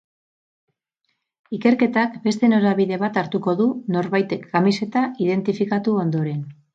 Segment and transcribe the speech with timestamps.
[1.57, 3.67] Ikerketak beste norabide bat hartuko du
[3.97, 6.41] norbaitek kamiseta identifikatu ondoren.